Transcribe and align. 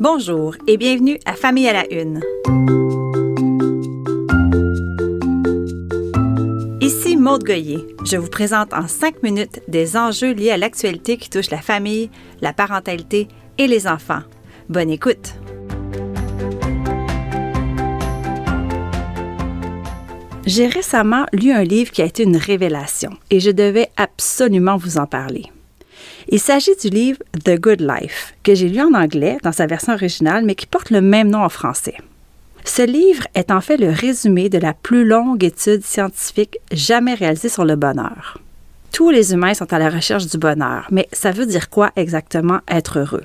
Bonjour 0.00 0.56
et 0.66 0.78
bienvenue 0.78 1.18
à 1.26 1.34
Famille 1.34 1.68
à 1.68 1.74
la 1.74 1.92
Une. 1.92 2.22
Ici 6.80 7.18
Maude 7.18 7.44
Goyer. 7.44 7.86
Je 8.06 8.16
vous 8.16 8.30
présente 8.30 8.72
en 8.72 8.88
cinq 8.88 9.22
minutes 9.22 9.60
des 9.68 9.98
enjeux 9.98 10.32
liés 10.32 10.52
à 10.52 10.56
l'actualité 10.56 11.18
qui 11.18 11.28
touche 11.28 11.50
la 11.50 11.60
famille, 11.60 12.08
la 12.40 12.54
parentalité 12.54 13.28
et 13.58 13.66
les 13.66 13.86
enfants. 13.86 14.22
Bonne 14.70 14.88
écoute! 14.88 15.34
J'ai 20.46 20.66
récemment 20.66 21.26
lu 21.34 21.52
un 21.52 21.62
livre 21.62 21.90
qui 21.90 22.00
a 22.00 22.06
été 22.06 22.22
une 22.22 22.38
révélation 22.38 23.10
et 23.28 23.38
je 23.38 23.50
devais 23.50 23.90
absolument 23.98 24.78
vous 24.78 24.96
en 24.96 25.04
parler. 25.04 25.50
Il 26.28 26.40
s'agit 26.40 26.76
du 26.80 26.88
livre 26.88 27.18
The 27.44 27.58
Good 27.58 27.80
Life, 27.80 28.34
que 28.42 28.54
j'ai 28.54 28.68
lu 28.68 28.80
en 28.80 28.94
anglais 28.94 29.38
dans 29.42 29.52
sa 29.52 29.66
version 29.66 29.92
originale, 29.92 30.44
mais 30.44 30.54
qui 30.54 30.66
porte 30.66 30.90
le 30.90 31.00
même 31.00 31.30
nom 31.30 31.42
en 31.42 31.48
français. 31.48 31.96
Ce 32.64 32.82
livre 32.82 33.24
est 33.34 33.50
en 33.50 33.60
fait 33.60 33.78
le 33.78 33.90
résumé 33.90 34.48
de 34.48 34.58
la 34.58 34.74
plus 34.74 35.04
longue 35.04 35.42
étude 35.44 35.84
scientifique 35.84 36.58
jamais 36.72 37.14
réalisée 37.14 37.48
sur 37.48 37.64
le 37.64 37.76
bonheur. 37.76 38.38
Tous 38.92 39.10
les 39.10 39.32
humains 39.32 39.54
sont 39.54 39.72
à 39.72 39.78
la 39.78 39.88
recherche 39.88 40.26
du 40.26 40.36
bonheur, 40.36 40.86
mais 40.90 41.08
ça 41.12 41.30
veut 41.30 41.46
dire 41.46 41.70
quoi 41.70 41.90
exactement 41.96 42.60
être 42.68 42.98
heureux? 42.98 43.24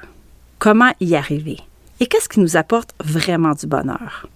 Comment 0.60 0.92
y 1.02 1.16
arriver? 1.16 1.58
Et 2.00 2.08
qu'est-ce 2.08 2.30
qui 2.30 2.40
nous 2.40 2.56
apporte 2.56 2.92
vraiment 3.04 3.54
du 3.54 3.68
bonheur? 3.68 4.28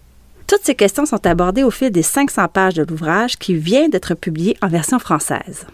Toutes 0.48 0.64
ces 0.64 0.76
questions 0.76 1.06
sont 1.06 1.26
abordées 1.28 1.64
au 1.64 1.72
fil 1.72 1.92
des 1.92 2.02
500 2.02 2.48
pages 2.48 2.74
de 2.74 2.84
l'ouvrage 2.84 3.38
qui 3.38 3.54
vient 3.54 3.88
d'être 3.88 4.16
publié 4.16 4.58
en 4.62 4.68
version 4.68 4.98
française. 4.98 5.66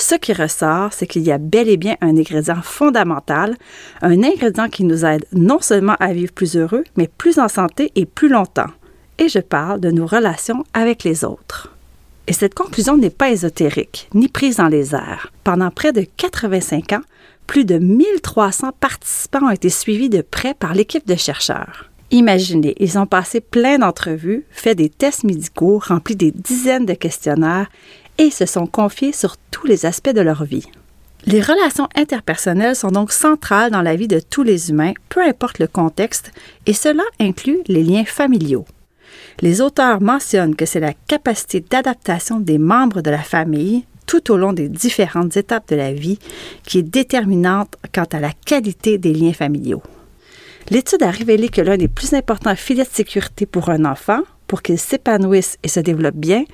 Ce 0.00 0.14
qui 0.14 0.32
ressort, 0.32 0.94
c'est 0.94 1.06
qu'il 1.06 1.24
y 1.24 1.30
a 1.30 1.36
bel 1.36 1.68
et 1.68 1.76
bien 1.76 1.94
un 2.00 2.16
ingrédient 2.16 2.62
fondamental, 2.62 3.54
un 4.00 4.22
ingrédient 4.22 4.70
qui 4.70 4.82
nous 4.84 5.04
aide 5.04 5.26
non 5.34 5.60
seulement 5.60 5.94
à 6.00 6.14
vivre 6.14 6.32
plus 6.32 6.56
heureux, 6.56 6.84
mais 6.96 7.06
plus 7.06 7.38
en 7.38 7.48
santé 7.48 7.92
et 7.96 8.06
plus 8.06 8.30
longtemps. 8.30 8.70
Et 9.18 9.28
je 9.28 9.40
parle 9.40 9.78
de 9.78 9.90
nos 9.90 10.06
relations 10.06 10.64
avec 10.72 11.04
les 11.04 11.22
autres. 11.22 11.76
Et 12.26 12.32
cette 12.32 12.54
conclusion 12.54 12.96
n'est 12.96 13.10
pas 13.10 13.30
ésotérique, 13.30 14.08
ni 14.14 14.28
prise 14.28 14.56
dans 14.56 14.68
les 14.68 14.94
airs. 14.94 15.30
Pendant 15.44 15.70
près 15.70 15.92
de 15.92 16.06
85 16.16 16.94
ans, 16.94 17.02
plus 17.46 17.66
de 17.66 17.76
1300 17.76 18.70
participants 18.80 19.48
ont 19.48 19.50
été 19.50 19.68
suivis 19.68 20.08
de 20.08 20.22
près 20.22 20.54
par 20.54 20.72
l'équipe 20.72 21.06
de 21.06 21.16
chercheurs. 21.16 21.90
Imaginez, 22.10 22.74
ils 22.80 22.98
ont 22.98 23.06
passé 23.06 23.40
plein 23.40 23.78
d'entrevues, 23.78 24.46
fait 24.50 24.74
des 24.74 24.88
tests 24.88 25.24
médicaux, 25.24 25.78
rempli 25.78 26.16
des 26.16 26.32
dizaines 26.32 26.86
de 26.86 26.94
questionnaires 26.94 27.68
et 28.20 28.30
se 28.30 28.44
sont 28.44 28.66
confiés 28.66 29.12
sur 29.12 29.36
tous 29.50 29.66
les 29.66 29.86
aspects 29.86 30.12
de 30.12 30.20
leur 30.20 30.44
vie. 30.44 30.66
Les 31.24 31.40
relations 31.40 31.88
interpersonnelles 31.96 32.76
sont 32.76 32.90
donc 32.90 33.12
centrales 33.12 33.70
dans 33.70 33.82
la 33.82 33.96
vie 33.96 34.08
de 34.08 34.20
tous 34.20 34.42
les 34.42 34.70
humains, 34.70 34.92
peu 35.08 35.22
importe 35.22 35.58
le 35.58 35.66
contexte, 35.66 36.30
et 36.66 36.74
cela 36.74 37.02
inclut 37.18 37.60
les 37.66 37.82
liens 37.82 38.04
familiaux. 38.04 38.66
Les 39.40 39.62
auteurs 39.62 40.02
mentionnent 40.02 40.54
que 40.54 40.66
c'est 40.66 40.80
la 40.80 40.92
capacité 40.92 41.60
d'adaptation 41.60 42.40
des 42.40 42.58
membres 42.58 43.00
de 43.00 43.10
la 43.10 43.22
famille 43.22 43.84
tout 44.06 44.30
au 44.32 44.36
long 44.36 44.52
des 44.52 44.68
différentes 44.68 45.36
étapes 45.36 45.68
de 45.68 45.76
la 45.76 45.92
vie 45.92 46.18
qui 46.64 46.78
est 46.78 46.82
déterminante 46.82 47.76
quant 47.94 48.08
à 48.12 48.20
la 48.20 48.32
qualité 48.44 48.98
des 48.98 49.14
liens 49.14 49.32
familiaux. 49.32 49.82
L'étude 50.68 51.02
a 51.02 51.10
révélé 51.10 51.48
que 51.48 51.62
l'un 51.62 51.78
des 51.78 51.88
plus 51.88 52.12
importants 52.12 52.54
filets 52.54 52.84
de 52.84 52.88
sécurité 52.90 53.46
pour 53.46 53.70
un 53.70 53.86
enfant, 53.86 54.20
pour 54.46 54.62
qu'il 54.62 54.78
s'épanouisse 54.78 55.58
et 55.62 55.68
se 55.68 55.80
développe 55.80 56.16
bien, 56.16 56.44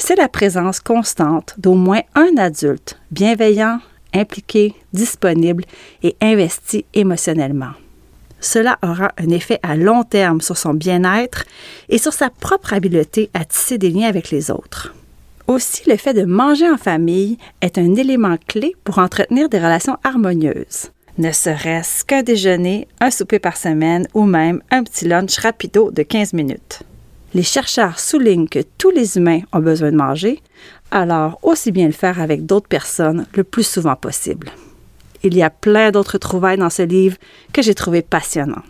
c'est 0.00 0.16
la 0.16 0.28
présence 0.28 0.80
constante 0.80 1.54
d'au 1.58 1.74
moins 1.74 2.00
un 2.14 2.36
adulte 2.38 2.98
bienveillant, 3.10 3.78
impliqué, 4.14 4.74
disponible 4.92 5.64
et 6.02 6.16
investi 6.20 6.84
émotionnellement. 6.94 7.72
Cela 8.40 8.78
aura 8.82 9.12
un 9.18 9.28
effet 9.28 9.60
à 9.62 9.76
long 9.76 10.02
terme 10.02 10.40
sur 10.40 10.56
son 10.56 10.72
bien-être 10.72 11.44
et 11.88 11.98
sur 11.98 12.12
sa 12.12 12.30
propre 12.30 12.72
habileté 12.72 13.30
à 13.34 13.44
tisser 13.44 13.76
des 13.76 13.90
liens 13.90 14.08
avec 14.08 14.30
les 14.30 14.50
autres. 14.50 14.94
Aussi, 15.46 15.82
le 15.86 15.96
fait 15.96 16.14
de 16.14 16.24
manger 16.24 16.68
en 16.70 16.78
famille 16.78 17.36
est 17.60 17.76
un 17.76 17.94
élément 17.96 18.36
clé 18.48 18.74
pour 18.84 18.98
entretenir 18.98 19.48
des 19.48 19.58
relations 19.58 19.98
harmonieuses 20.02 20.90
ne 21.20 21.32
serait-ce 21.32 22.04
qu'un 22.04 22.22
déjeuner, 22.22 22.88
un 23.00 23.10
souper 23.10 23.38
par 23.38 23.56
semaine 23.56 24.08
ou 24.14 24.24
même 24.24 24.62
un 24.70 24.82
petit 24.82 25.06
lunch 25.06 25.36
rapido 25.38 25.90
de 25.90 26.02
15 26.02 26.32
minutes. 26.32 26.82
Les 27.32 27.42
chercheurs 27.44 28.00
soulignent 28.00 28.48
que 28.48 28.58
tous 28.78 28.90
les 28.90 29.16
humains 29.16 29.40
ont 29.52 29.60
besoin 29.60 29.92
de 29.92 29.96
manger, 29.96 30.42
alors 30.90 31.38
aussi 31.42 31.70
bien 31.70 31.86
le 31.86 31.92
faire 31.92 32.20
avec 32.20 32.44
d'autres 32.44 32.66
personnes 32.66 33.26
le 33.34 33.44
plus 33.44 33.62
souvent 33.62 33.94
possible. 33.94 34.50
Il 35.22 35.36
y 35.36 35.42
a 35.42 35.50
plein 35.50 35.92
d'autres 35.92 36.18
trouvailles 36.18 36.58
dans 36.58 36.70
ce 36.70 36.82
livre 36.82 37.16
que 37.52 37.62
j'ai 37.62 37.74
trouvé 37.74 38.02
passionnant. 38.02 38.62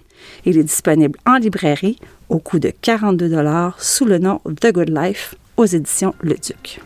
Il 0.45 0.59
est 0.59 0.65
disponible 0.65 1.19
en 1.27 1.37
librairie 1.37 1.99
au 2.29 2.39
coût 2.39 2.59
de 2.59 2.71
42 2.83 3.35
sous 3.79 4.05
le 4.05 4.19
nom 4.19 4.41
The 4.45 4.73
Good 4.73 4.91
Life 4.91 5.35
aux 5.57 5.65
éditions 5.65 6.15
Le 6.21 6.35
Duc. 6.35 6.81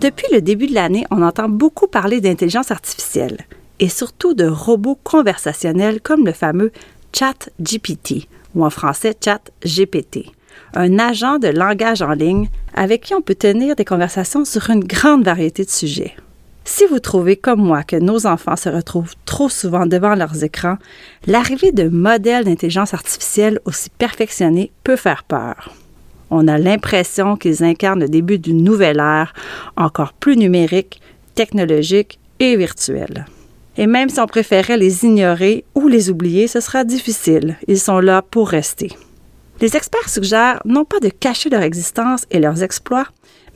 Depuis 0.00 0.26
le 0.30 0.42
début 0.42 0.66
de 0.66 0.74
l'année, 0.74 1.06
on 1.10 1.22
entend 1.22 1.48
beaucoup 1.48 1.86
parler 1.86 2.20
d'intelligence 2.20 2.70
artificielle 2.70 3.46
et 3.80 3.88
surtout 3.88 4.34
de 4.34 4.46
robots 4.46 4.98
conversationnels 5.02 6.00
comme 6.00 6.26
le 6.26 6.32
fameux 6.32 6.70
Chat 7.12 7.50
GPT 7.60 8.28
ou 8.54 8.64
en 8.64 8.70
français 8.70 9.14
Chat 9.22 9.50
GPT, 9.64 10.26
un 10.74 10.98
agent 10.98 11.38
de 11.38 11.48
langage 11.48 12.02
en 12.02 12.12
ligne 12.12 12.48
avec 12.74 13.02
qui 13.02 13.14
on 13.14 13.22
peut 13.22 13.34
tenir 13.34 13.76
des 13.76 13.84
conversations 13.84 14.44
sur 14.44 14.70
une 14.70 14.84
grande 14.84 15.24
variété 15.24 15.64
de 15.64 15.70
sujets. 15.70 16.14
Si 16.64 16.84
vous 16.86 16.98
trouvez 16.98 17.36
comme 17.36 17.60
moi 17.60 17.84
que 17.84 17.96
nos 17.96 18.26
enfants 18.26 18.56
se 18.56 18.68
retrouvent 18.68 19.14
trop 19.24 19.48
souvent 19.48 19.86
devant 19.86 20.14
leurs 20.14 20.42
écrans, 20.42 20.78
l'arrivée 21.26 21.72
de 21.72 21.88
modèles 21.88 22.44
d'intelligence 22.44 22.92
artificielle 22.92 23.60
aussi 23.64 23.88
perfectionnés 23.90 24.72
peut 24.82 24.96
faire 24.96 25.22
peur 25.22 25.72
on 26.30 26.48
a 26.48 26.58
l'impression 26.58 27.36
qu'ils 27.36 27.62
incarnent 27.62 28.00
le 28.00 28.08
début 28.08 28.38
d'une 28.38 28.62
nouvelle 28.62 28.98
ère 28.98 29.32
encore 29.76 30.12
plus 30.12 30.36
numérique, 30.36 31.00
technologique 31.34 32.18
et 32.40 32.56
virtuelle. 32.56 33.26
Et 33.78 33.86
même 33.86 34.08
si 34.08 34.20
on 34.20 34.26
préférait 34.26 34.78
les 34.78 35.04
ignorer 35.04 35.64
ou 35.74 35.88
les 35.88 36.10
oublier, 36.10 36.48
ce 36.48 36.60
sera 36.60 36.84
difficile. 36.84 37.56
Ils 37.68 37.78
sont 37.78 38.00
là 38.00 38.22
pour 38.22 38.48
rester. 38.48 38.90
Les 39.60 39.76
experts 39.76 40.08
suggèrent 40.08 40.60
non 40.64 40.84
pas 40.84 41.00
de 41.00 41.08
cacher 41.08 41.50
leur 41.50 41.62
existence 41.62 42.26
et 42.30 42.38
leurs 42.38 42.62
exploits, 42.62 43.06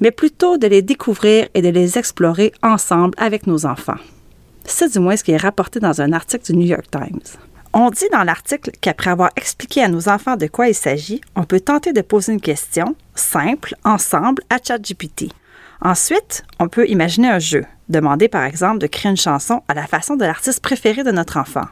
mais 0.00 0.10
plutôt 0.10 0.56
de 0.56 0.66
les 0.66 0.82
découvrir 0.82 1.48
et 1.54 1.62
de 1.62 1.68
les 1.68 1.98
explorer 1.98 2.52
ensemble 2.62 3.14
avec 3.18 3.46
nos 3.46 3.66
enfants. 3.66 3.98
C'est 4.64 4.92
du 4.92 4.98
moins 4.98 5.16
ce 5.16 5.24
qui 5.24 5.32
est 5.32 5.36
rapporté 5.36 5.80
dans 5.80 6.00
un 6.00 6.12
article 6.12 6.46
du 6.46 6.56
New 6.56 6.66
York 6.66 6.86
Times. 6.90 7.20
On 7.72 7.90
dit 7.90 8.08
dans 8.10 8.24
l'article 8.24 8.72
qu'après 8.80 9.10
avoir 9.10 9.30
expliqué 9.36 9.82
à 9.82 9.88
nos 9.88 10.08
enfants 10.08 10.36
de 10.36 10.46
quoi 10.46 10.68
il 10.68 10.74
s'agit, 10.74 11.20
on 11.36 11.44
peut 11.44 11.60
tenter 11.60 11.92
de 11.92 12.00
poser 12.00 12.32
une 12.32 12.40
question 12.40 12.96
simple 13.14 13.74
ensemble 13.84 14.42
à 14.50 14.56
ChatGPT. 14.62 15.28
Ensuite, 15.82 16.44
on 16.58 16.68
peut 16.68 16.86
imaginer 16.88 17.28
un 17.28 17.38
jeu, 17.38 17.64
demander 17.88 18.28
par 18.28 18.44
exemple 18.44 18.78
de 18.78 18.86
créer 18.86 19.10
une 19.10 19.16
chanson 19.16 19.62
à 19.66 19.72
la 19.72 19.86
façon 19.86 20.16
de 20.16 20.24
l'artiste 20.26 20.60
préféré 20.60 21.04
de 21.04 21.10
notre 21.10 21.38
enfant. 21.38 21.64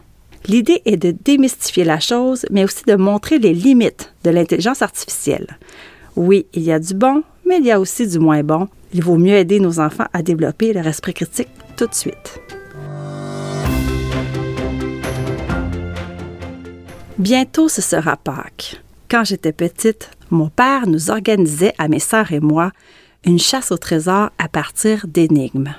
L'idée 0.46 0.80
est 0.86 0.96
de 0.96 1.10
démystifier 1.10 1.84
la 1.84 2.00
chose, 2.00 2.46
mais 2.50 2.64
aussi 2.64 2.84
de 2.86 2.94
montrer 2.94 3.38
les 3.38 3.52
limites 3.52 4.14
de 4.24 4.30
l'intelligence 4.30 4.80
artificielle. 4.80 5.58
Oui, 6.16 6.46
il 6.54 6.62
y 6.62 6.72
a 6.72 6.78
du 6.78 6.94
bon, 6.94 7.22
mais 7.46 7.58
il 7.58 7.66
y 7.66 7.70
a 7.70 7.78
aussi 7.78 8.06
du 8.06 8.19
moins 8.19 8.42
bon. 8.42 8.69
Il 8.94 9.02
vaut 9.02 9.19
mieux 9.19 9.34
aider 9.34 9.60
nos 9.60 9.78
enfants 9.78 10.06
à 10.14 10.22
développer 10.22 10.72
leur 10.72 10.86
esprit 10.86 11.12
critique 11.12 11.50
tout 11.76 11.86
de 11.86 11.94
suite. 11.94 12.40
Bientôt, 17.19 17.69
ce 17.69 17.82
sera 17.82 18.16
Pâques. 18.16 18.80
Quand 19.10 19.25
j'étais 19.25 19.52
petite, 19.52 20.10
mon 20.30 20.48
père 20.48 20.86
nous 20.86 21.10
organisait, 21.10 21.75
à 21.76 21.88
mes 21.88 21.98
sœurs 21.98 22.32
et 22.32 22.40
moi, 22.40 22.72
une 23.25 23.39
chasse 23.39 23.73
au 23.73 23.77
trésor 23.77 24.31
à 24.39 24.49
partir 24.49 25.06
d'énigmes. 25.06 25.75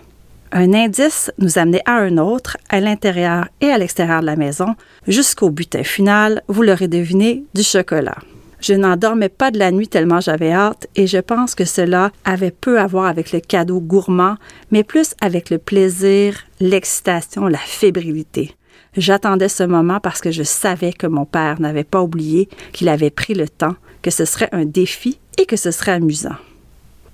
Un 0.51 0.73
indice 0.73 1.31
nous 1.37 1.59
amenait 1.59 1.83
à 1.85 1.97
un 1.97 2.17
autre, 2.17 2.57
à 2.69 2.79
l'intérieur 2.79 3.47
et 3.61 3.69
à 3.69 3.77
l'extérieur 3.77 4.21
de 4.21 4.25
la 4.25 4.35
maison, 4.35 4.75
jusqu'au 5.07 5.51
butin 5.51 5.83
final, 5.83 6.41
vous 6.47 6.63
l'aurez 6.63 6.87
deviné, 6.87 7.43
du 7.53 7.61
chocolat. 7.61 8.17
Je 8.61 8.73
n'en 8.73 8.97
dormais 8.97 9.29
pas 9.29 9.51
de 9.51 9.59
la 9.59 9.71
nuit 9.71 9.87
tellement 9.87 10.19
j'avais 10.19 10.51
hâte 10.51 10.87
et 10.95 11.07
je 11.07 11.19
pense 11.19 11.55
que 11.55 11.65
cela 11.65 12.11
avait 12.25 12.51
peu 12.51 12.79
à 12.79 12.87
voir 12.87 13.05
avec 13.05 13.31
le 13.31 13.39
cadeau 13.39 13.79
gourmand, 13.79 14.35
mais 14.71 14.83
plus 14.83 15.13
avec 15.21 15.49
le 15.49 15.59
plaisir, 15.59 16.35
l'excitation, 16.59 17.47
la 17.47 17.59
fébrilité. 17.59 18.55
J'attendais 18.97 19.49
ce 19.49 19.63
moment 19.63 19.99
parce 19.99 20.19
que 20.19 20.31
je 20.31 20.43
savais 20.43 20.93
que 20.93 21.07
mon 21.07 21.25
père 21.25 21.61
n'avait 21.61 21.83
pas 21.83 22.01
oublié 22.01 22.49
qu'il 22.73 22.89
avait 22.89 23.11
pris 23.11 23.35
le 23.35 23.47
temps, 23.47 23.75
que 24.01 24.11
ce 24.11 24.25
serait 24.25 24.49
un 24.51 24.65
défi 24.65 25.19
et 25.37 25.45
que 25.45 25.55
ce 25.55 25.71
serait 25.71 25.93
amusant. 25.93 26.35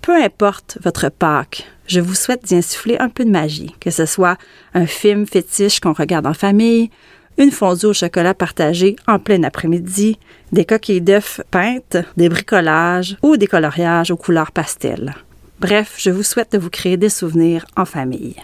Peu 0.05 0.15
importe 0.15 0.77
votre 0.83 1.09
Pâques, 1.09 1.65
je 1.87 1.99
vous 1.99 2.13
souhaite 2.13 2.45
d'y 2.45 2.53
insuffler 2.53 2.95
un 2.99 3.09
peu 3.09 3.25
de 3.25 3.31
magie, 3.31 3.73
que 3.79 3.89
ce 3.89 4.05
soit 4.05 4.37
un 4.75 4.85
film 4.85 5.25
fétiche 5.25 5.79
qu'on 5.79 5.93
regarde 5.93 6.27
en 6.27 6.35
famille, 6.35 6.91
une 7.39 7.49
fondue 7.49 7.87
au 7.87 7.93
chocolat 7.93 8.35
partagée 8.35 8.97
en 9.07 9.17
plein 9.17 9.41
après-midi, 9.41 10.19
des 10.51 10.63
coquilles 10.63 11.01
d'œufs 11.01 11.41
peintes, 11.49 11.97
des 12.17 12.29
bricolages 12.29 13.17
ou 13.23 13.35
des 13.35 13.47
coloriages 13.47 14.11
aux 14.11 14.15
couleurs 14.15 14.51
pastel. 14.51 15.15
Bref, 15.59 15.95
je 15.97 16.11
vous 16.11 16.21
souhaite 16.21 16.51
de 16.51 16.59
vous 16.59 16.69
créer 16.69 16.97
des 16.97 17.09
souvenirs 17.09 17.65
en 17.75 17.85
famille. 17.85 18.35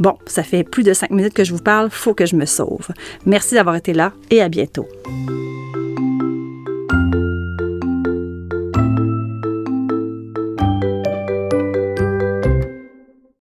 Bon, 0.00 0.18
ça 0.26 0.42
fait 0.42 0.64
plus 0.64 0.82
de 0.82 0.92
cinq 0.92 1.10
minutes 1.10 1.34
que 1.34 1.44
je 1.44 1.52
vous 1.52 1.62
parle, 1.62 1.88
faut 1.90 2.14
que 2.14 2.26
je 2.26 2.34
me 2.34 2.46
sauve. 2.46 2.88
Merci 3.26 3.54
d'avoir 3.54 3.76
été 3.76 3.92
là 3.92 4.12
et 4.32 4.42
à 4.42 4.48
bientôt. 4.48 4.88